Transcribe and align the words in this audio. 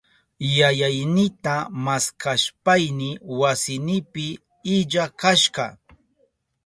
Yayaynita 0.57 1.55
maskashpayni 1.85 3.09
wasinpi 3.39 4.25
illa 4.75 5.03
kashka. 5.19 5.65